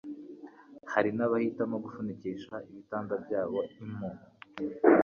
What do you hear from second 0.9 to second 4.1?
Hari n'abahitamo gufunikisha ibitanda byabo impu